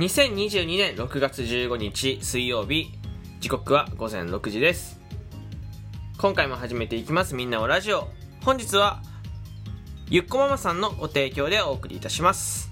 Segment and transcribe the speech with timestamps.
[0.00, 2.90] 2022年6月15日水曜日
[3.40, 4.98] 時刻は午前6時です。
[6.16, 7.34] 今回も始めていきます。
[7.34, 8.08] みんなおラジオ。
[8.42, 9.02] 本日は
[10.08, 12.70] ゆっこママさんのご提供でお送りいたします。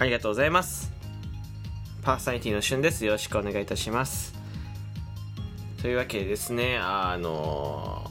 [0.00, 0.90] ありがとうございます。
[2.02, 3.04] パーソナリティのしゅんです。
[3.04, 4.34] よろしくお願いいたします。
[5.80, 8.10] というわけでですねあの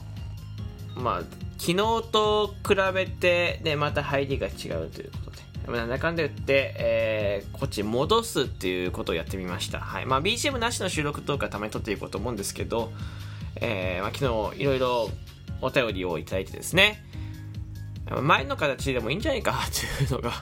[0.96, 1.20] まあ
[1.58, 1.76] 昨日
[2.10, 5.27] と比べてでまた入りが違うということ
[5.76, 9.80] なんだかんだ言って、えー、こっち戻すっていうことをやってみました。
[9.80, 10.06] はい。
[10.06, 12.92] まあ、BGM なしの収録とかたまに撮っていこうと思うんですけど、
[13.56, 15.10] えー、まあ、昨日いろいろ
[15.60, 17.04] お便りをいただいてですね、
[18.22, 20.32] 前の形でもいいんじゃないかっていうのが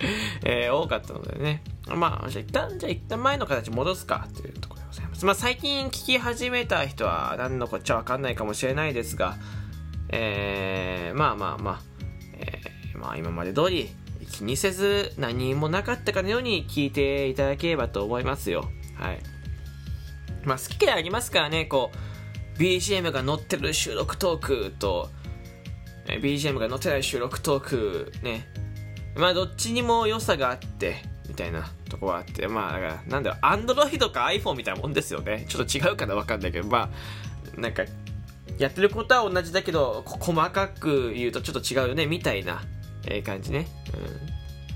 [0.44, 1.62] えー、多かったのでね。
[1.88, 5.26] まあ、じゃあ一旦、じゃあ一旦前の形戻すかというところでございます。
[5.26, 9.36] まあ、最近聞き始めた人は何のこっちゃわかんないかもしれないですが、
[10.08, 11.80] えー、まあまあまあ、
[12.34, 13.90] えー、まあ今まで通り
[14.30, 18.70] 気にせず何もなかったかのように聞いていただければと思いますよ。
[18.94, 19.20] はい。
[20.44, 21.90] まあ好き嫌いありますからね、こ
[22.56, 25.10] う、BGM が載ってる収録トークと、
[26.06, 28.46] BGM が載ってない収録トークね、
[29.16, 35.46] まあどっちにも良さがあって、みたいなとこはあって、まあだから、なんだろう、Android か iPhone みたいなもんですよね。
[35.48, 36.90] ちょっと違うかなわかんないけど、ま
[37.56, 37.84] あ、なんか、
[38.58, 42.62] やってることは同じだけど、細かく言うとちょっと違うよね、みたいな、
[43.06, 43.66] えー、感じね。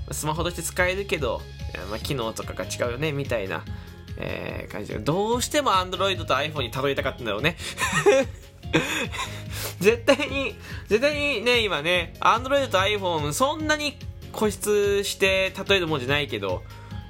[0.07, 0.13] うん。
[0.13, 1.41] スマホとして使えるけど、
[1.89, 3.63] まあ、機能とかが違うよね、みたいな、
[4.17, 4.99] えー、感じで。
[4.99, 7.57] どうしても Android と iPhone にたどりたかったんだろうね。
[9.79, 10.55] 絶対に、
[10.87, 13.97] 絶対にね、今ね、Android と iPhone そんなに
[14.33, 16.63] 固執して例えるもんじゃないけど、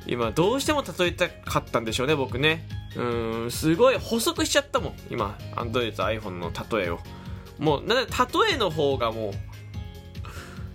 [0.08, 2.68] 今どうしても例えたかったんでしょうね、僕ね。
[2.96, 7.00] うん、すごい補足しちゃったもん、今、Android と iPhone の例えを。
[7.58, 9.34] もう、なん、例えの方がもう、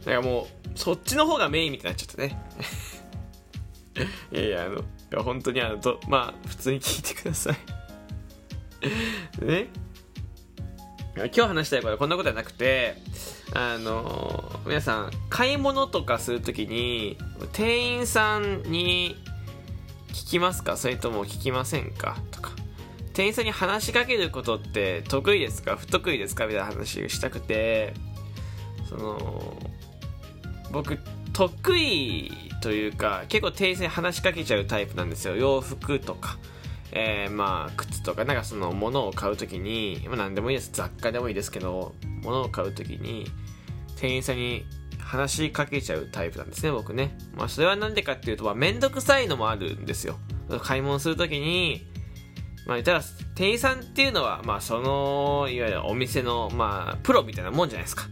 [0.07, 2.43] なんかもう、そっちの方がメインみたいになっちゃったね。
[4.33, 7.57] いやいや、あの、いや本当にあの、どまあ、普通に聞いてください。
[9.45, 9.69] ね。
[11.17, 12.97] 今日話したいことはこんなことはなくて、
[13.53, 17.19] あの、皆さん、買い物とかするときに、
[17.53, 19.17] 店員さんに
[20.13, 20.77] 聞きますか？
[20.77, 22.17] それとも聞きませんか？
[22.31, 22.53] とか。
[23.13, 25.77] 店員さんに話しかけることって得意ですか？
[25.77, 26.47] 不得意ですか？
[26.47, 27.93] みたいな話をしたくて、
[28.89, 29.59] その、
[30.71, 30.99] 僕、
[31.33, 35.37] 得意というか、結構店員さんに話しかけちゃうタイプなんですよ。
[35.37, 36.39] 洋服とか。
[36.93, 40.71] えー、まあ、靴とか、なんかその、物を買うときに、まあ何でもいいです。
[40.73, 43.27] 雑貨でもいいですけど、物を買うときに、
[43.97, 44.65] 店員さんに
[44.99, 47.17] 話しかけちゃうタイプなんですね、僕ね。
[47.35, 50.19] まあ、それはなんでかっていうと、まあ、くさいのもあるんですよ。
[50.63, 51.87] 買い物するときに、
[52.67, 53.03] まあ、たら、
[53.35, 58.05] 店員さんっていうのは、まあ、その、いわゆるお店の、まあ、プロみたいなもんじゃないですか。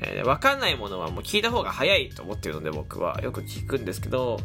[0.00, 4.38] えー、わかんないものはもう聞いた方が早いと思ってるので、僕はよく聞くんですけど、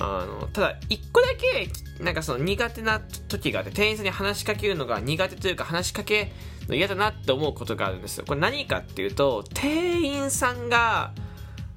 [0.00, 1.68] あの、ただ、一個だけ、
[2.02, 6.32] なんかその苦手な時があって、店員さんに話しかけるのが苦手というか、話しかけ
[6.68, 8.24] の嫌だなって思うことがあるんですよ。
[8.26, 11.12] これ何かっていうと、店員さんが、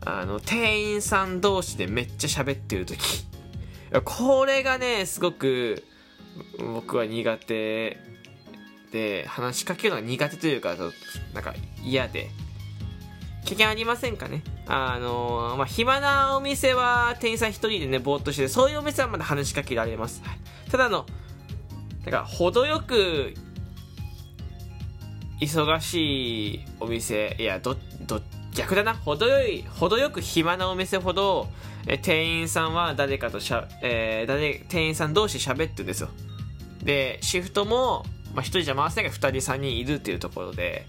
[0.03, 2.97] あの、店員さん同士でめっちゃ喋ってる時。
[4.03, 5.83] これがね、すごく、
[6.59, 7.97] 僕は苦手
[8.91, 10.75] で、話しかけるのが苦手というか、
[11.33, 11.53] なんか
[11.83, 12.31] 嫌で。
[13.47, 14.43] 経験ありませんかね？
[14.67, 20.21] あのー、まあ、暇なお店は店員さん一人でね、ぼーっとして、そういうお店はまだ話しかけられます。
[20.25, 21.05] はい、ただあの、
[22.03, 23.33] だから、程よく、
[25.39, 28.21] 忙しいお店、いや、ど、ど、
[28.53, 28.93] 逆だな。
[28.95, 31.47] 程よい、程よく暇なお店ほど、
[31.87, 36.09] え店員さんは誰かとしゃ、えー、誰、店員さん同士喋ってるんですよ。
[36.83, 40.85] で、シフトも、まあ、一人じゃ回せないが二人三人いるっていうところで、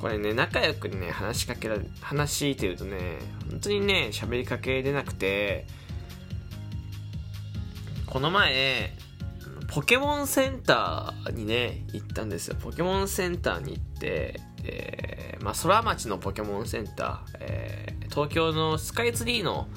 [0.00, 3.18] これね、仲良くね、話しかけら、話してるとね、
[3.50, 5.66] 本当にね、喋りかけれなくて、
[8.06, 8.92] この前、
[9.68, 12.56] ポケモンセンターにね、行ったんですよ。
[12.56, 19.68] ポケモンセンターに行って、えー、まあ、空町のポケモンセンター、えー、東京のスカイツリーの、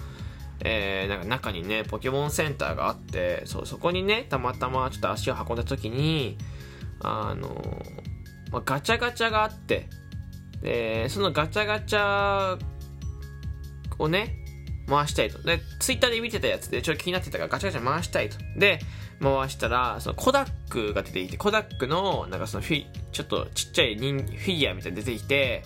[0.64, 6.38] えー、なんか中にね、ポケモンセンターがあって、そう、そこにね、たまたまちょっと足を運んだ時に、
[7.02, 7.84] あの
[8.52, 9.90] まあ、ガチャガチャがあって、
[10.64, 12.58] で、そのガチャガチャ
[14.00, 14.40] をね、
[14.88, 15.42] 回したいと。
[15.44, 18.38] で、ツイッターで見てたやつでちょっと気になってたからガチャガチャ回したいと。
[18.58, 18.80] で、
[19.22, 25.64] 回したら、そのコダックが出てきて、コダックの、なんかそのフィ、ちょっとちっちゃいフィギュアみたいに出てきて、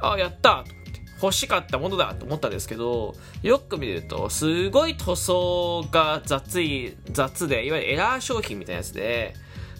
[0.00, 0.98] あ、やったと思って。
[1.20, 9.34] 欲しかったものだと思ったんですけど、よく見ると、すごい塗装が雑い、雑で、いわゆるエラー商品みたいなやつで、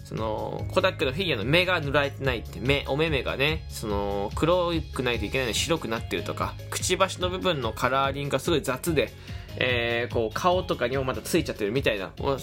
[0.09, 9.13] そのコダックのフィギュアの目が塗られてないって目お目目がねその黒くないといけないのに白くなってるとかくちばしの部分のカラーリングがすごい雑で、
[9.57, 12.11] えー、こう顔とかにもまたついちゃってるみたいな。
[12.17, 12.39] 本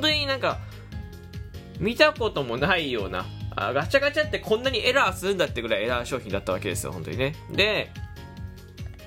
[0.00, 0.60] 当になんか
[1.80, 3.26] 見たこともないような
[3.56, 7.34] あガチャガチャってこんなにエラーするんだってぐらいエラー商品だったわけですよ本当にね。
[7.50, 7.90] で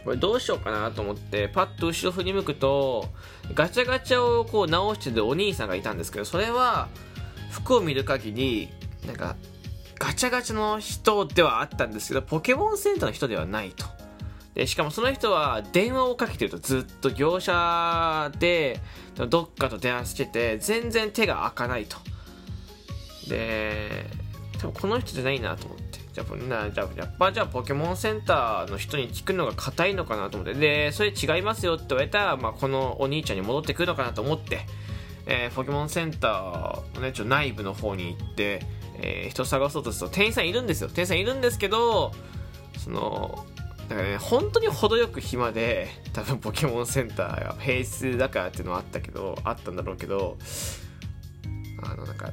[0.04, 3.08] これどうしようかなと思ってパッと後ろ振り向くと
[3.54, 6.90] ガチャガチャをこう直してるお兄さんがいたんですけどそれは
[7.52, 8.70] 服を見る限り
[9.06, 9.36] なんか
[10.00, 13.86] ガチャガチャの人ではあったんですけどポケモンセンターの人ではないと。
[14.56, 18.80] でしかもその人は電話をかけてるとずっと業者で
[19.30, 21.98] どっかと電話してて全然手が開かないと。
[23.30, 24.08] で
[24.58, 25.92] 多分この人じゃないなと思って。
[26.14, 30.60] じゃあなじゃあやっぱじゃあポケモンセンターの人に聞くのが硬いのかなと思って。
[30.60, 34.66] でそれ違いますよって言われたら、まあ、このお兄ちゃんに戻ってくるのかなと思って。
[35.26, 38.62] えー、ポケモンセンターのね、ちょ内部の方に行って、
[38.96, 40.90] えー、人探そうとすると店員さんいるんですよ。
[40.90, 42.12] 店員さんいるんですけど、
[42.78, 43.46] その、
[43.90, 50.38] だからね、本当に程よく暇で、多分ポケモンセンターが平日だからっていうのはあったけど、あったんだろうけど、
[51.84, 52.32] あの、なんか、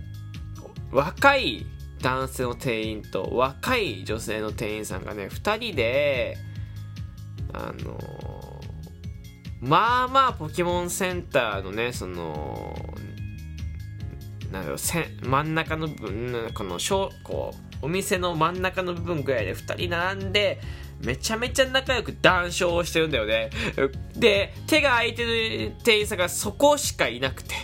[0.92, 1.66] 若い
[2.00, 6.36] 男性の店員と若い女性の店員さんがね、2人で、
[7.52, 8.37] あの
[9.60, 12.76] まあまあポケモンセンターのねその
[14.52, 20.60] なんだろう真ん中の部分この小こうお店の真ん中の部分ぐらいで2人並んで
[21.04, 23.50] めちゃめちゃ仲良く談笑をしてるんだよね。
[24.16, 27.54] で手が空いてる店員さんがそこしかいなくて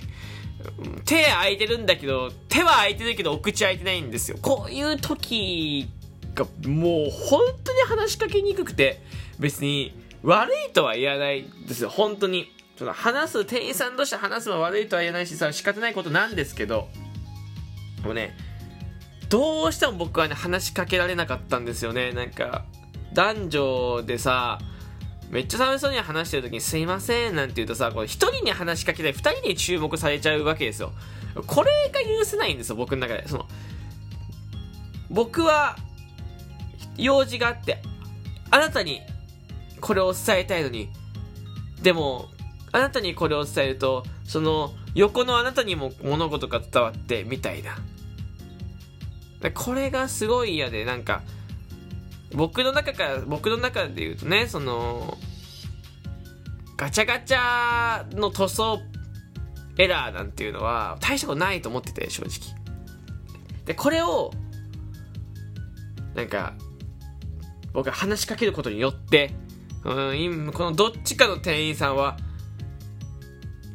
[1.05, 4.39] 手空いてるんだけど手は空いてるけどお口開いてないんですよ。
[4.41, 5.89] こういう時
[6.35, 9.03] がもう本当に話しかけにくくて
[9.39, 12.51] 別に悪いとは言わないですよ、本当に。
[12.79, 16.89] その話す、店員さんとして話すのは悪いとは言えないし、さ、仕方ないことなんですけど、
[18.03, 18.35] もうね、
[19.29, 22.13] どうしても僕はね、話しかけられなかったんですよね。
[22.13, 22.65] なんか、
[23.13, 24.59] 男女でさ、
[25.29, 30.93] めっちゃ楽しそうに話してる時にすいませんなんて言うとさ、これ一人に話しかけたい、二人に注目されちゃうわけですよ。
[31.47, 33.29] これが許せないんですよ、僕の中で。
[33.29, 33.47] その、
[35.11, 35.77] 僕は、
[36.97, 37.83] 用事があって、
[38.51, 39.03] あなたに
[39.85, 40.89] これを伝えたいのに。
[41.83, 42.31] でも、
[42.73, 47.77] あなたにこれを伝えると、その横のあなたにも物事が伝わって、みたいな。
[49.51, 51.21] これがすごい嫌で、なんか、
[52.33, 55.19] 僕の中から、僕の中で言うとね、その、
[56.79, 58.81] ガチャガチャの塗装
[59.77, 62.57] エラーなんていうのは大したことないと思ってて、正直。
[63.67, 64.31] で、これを、
[66.15, 66.55] なんか、
[67.75, 69.35] 僕が話しかけることによって、
[69.85, 72.17] うんこのどっちかの店員さんは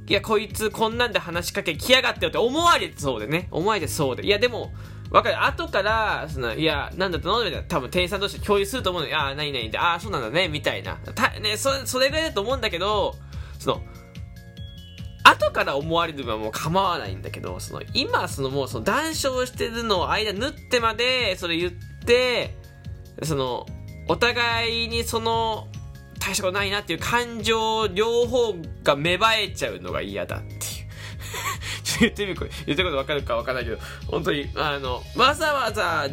[0.08, 3.48] いやこいつこんなんで話しかけ来やがってよって思われてそうでね。
[3.52, 4.26] 思われてそうで。
[4.26, 4.74] いやでも
[5.12, 5.44] わかる。
[5.44, 7.44] 後からそのいやなんだったの？
[7.44, 10.96] みたいな多分店員さんとして共有すると思うのああ何々ってああそうなんだねみたいな。
[11.14, 13.16] たねそそれぐらいだと思うんだけど
[13.60, 13.82] その
[15.24, 19.16] 後から思われるのはもう構わないんだけどその今そのもうその談笑
[19.46, 21.72] してるのを間縫ってまでそれ言っ
[22.04, 22.56] て
[23.22, 23.68] その
[24.08, 25.68] お互いにその
[26.20, 30.60] 大したことないなっていう感情両方が芽生えちゃうのが嫌だっていう
[32.02, 33.78] 言ってみる言ってこと分かるか分かんないけど
[34.08, 36.08] 本当にあのわざわざ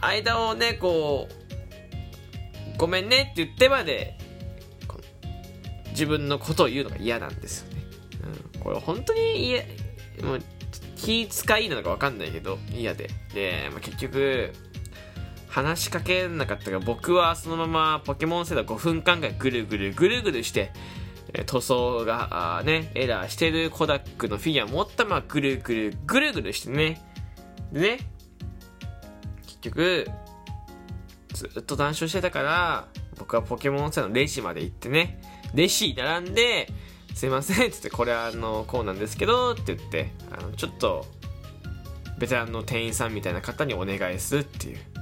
[0.00, 4.18] 間をねこうごめんねって言ってまで
[5.90, 7.82] 自分のことを言うのが嫌なんですよね、
[8.54, 9.62] うん、これ本当に嫌
[10.22, 10.40] もう
[10.96, 14.52] 気使いなのか分かんないけど嫌でで、まあ、結局
[15.54, 20.72] 話しかけなかったが僕はそのままポケモン世代5分間ぐらいぐるぐるぐるぐるして
[21.46, 27.00] 塗装がねエラーしてるコダックのフィギュア持ったままぐるぐるぐるぐるしてね。
[27.70, 27.98] でね
[29.46, 30.08] 結局
[31.32, 32.88] ずっと談笑してたから
[33.20, 35.20] 僕はポケモン世代のレジまで行ってね。
[35.54, 36.66] レシ並んで
[37.14, 41.06] すいませんって言ってこれあのこうなんですけどって言ってあのちょっと
[42.18, 44.93] ベテランの店員さんみたいな方にお願いするっていう。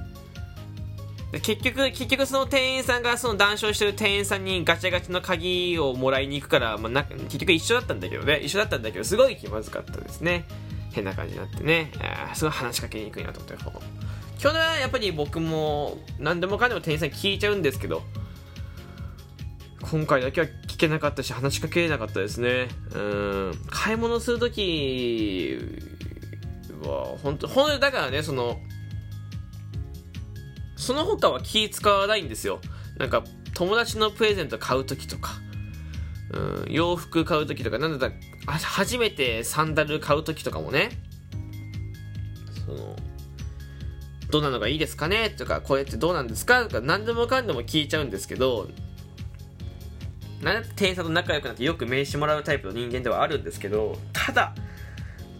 [1.41, 10.45] 結局、結局その店員さんがその談笑してる店員さんにガチャガチャの鍵をもらいに行くから、まあ、な結局一緒だったんだけどね、一緒だったんだけど、すごい気まずかったですね。
[10.91, 11.91] 変な感じになってね、
[12.29, 14.03] あすごい話しかけにくいなと思って。
[14.37, 18.03] 去年はやっぱり僕も何でもかんでも店員さん聞いちゃうんですけど、
[19.81, 22.67] 今回だけは聞けなかったし、話しかけれなかったですね。
[22.93, 25.57] うん、買い物するとき
[26.83, 28.59] は、本当本当だからね、その、
[30.83, 32.59] その他は気使わないんですよ。
[32.97, 33.23] なんか、
[33.53, 35.31] 友達のプレゼント買う時とか、
[36.31, 38.11] うん、洋服買う時とか、なんだっ
[38.45, 40.89] た、初めてサンダル買う時とかもね、
[42.65, 42.95] その
[44.29, 48.67] どうなのがいいですかねとかこれってどうなんですかとか何でもかんでも聞いちゃうんですけど
[50.41, 54.55] なん店員さんと仲良くなってよく名刺もらうタイプの人間ではあるんですけどただ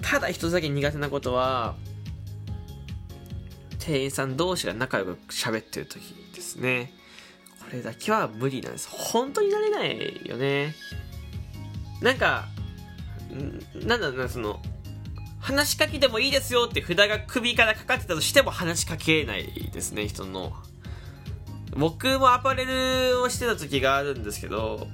[0.01, 1.75] ただ一つだけ苦手なことは
[3.85, 6.93] 店員さん同士が仲良く喋ってる時ですね。
[7.59, 8.87] これだけは無理なんです。
[8.89, 10.73] 本当になれないよね。
[12.01, 12.47] なんか
[13.85, 14.61] なんだろうなその
[15.39, 20.53] 話しかけてもいいですよって札が首からかかってたとしても話しかけないですね人の。
[21.75, 24.87] 僕もアパレルをしてた時があるんですけど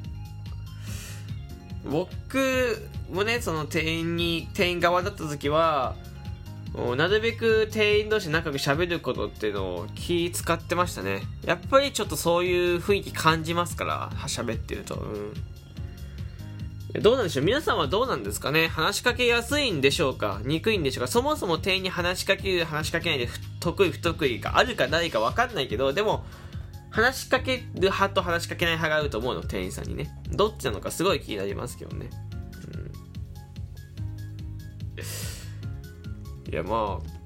[1.84, 5.96] 僕もねその店員に店員側だった時は
[6.96, 11.22] なるべく店員同士仲良く喋ることっていうのを気使ってましたね。
[11.46, 14.96] やっぱりちょっとそういう雰囲気感じますから喋ってると。
[14.96, 15.34] うん。
[17.02, 17.46] どうなんでしょう？
[17.46, 18.68] 皆さんはどうなんですかね？
[18.68, 20.42] 話しかけやすいんでしょうか？
[20.44, 21.08] 憎いんでしょうか？
[21.08, 26.26] そもそも店員に話しかける、話しかけないで得意不得意があるかないか分かんないけど、でも、
[26.90, 30.10] 話しかける派と話しかけない派があると思うの、店員さんにね。
[30.32, 32.10] どっちなのかすごい気になりますけどね。
[36.52, 37.20] いや、まあ、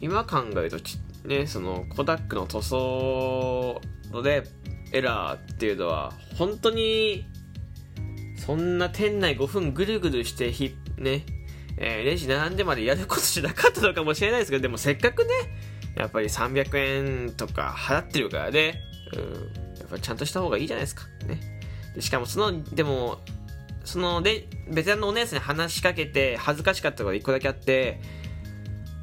[0.00, 0.78] 今考えると
[1.26, 3.80] ね、その、コダックの塗装
[4.12, 4.44] ので、
[4.92, 7.24] エラーっていうのは、本当に
[8.36, 11.24] そんな店内5分ぐるぐるしてひ、ね、
[11.78, 15.30] えー、レジ並んでまでやることじゃなかったのかもしれないですけど、でもせっかくね、
[15.96, 18.80] やっぱり300円とか払ってるからね、
[19.14, 21.06] うん、やっぱちゃんとした方がいいじゃないですか。
[21.26, 21.40] ね。
[21.94, 23.20] でしかもその、でも、
[23.84, 28.00] そので、ベテランのお姉さんに話しかけて恥ずかしかったことが1個だけあって、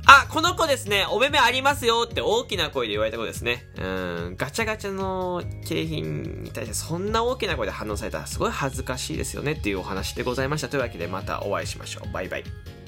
[0.05, 3.65] あ、この子ですね、お目目ありますよって大きな声で言われたことですね。
[3.77, 3.81] う
[4.31, 10.69] ん、ガチャガチャの景品に対してそんな大きな声で反応されたらすごい恥ずかしいですよねっていうお話でございました。
[10.69, 12.11] というわけでまたお会いしましょう。
[12.11, 12.80] バイバイ。